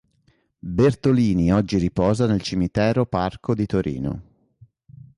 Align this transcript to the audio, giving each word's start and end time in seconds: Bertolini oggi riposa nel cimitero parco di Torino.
Bertolini 0.57 1.53
oggi 1.53 1.77
riposa 1.77 2.25
nel 2.25 2.41
cimitero 2.41 3.05
parco 3.05 3.53
di 3.53 3.67
Torino. 3.67 4.21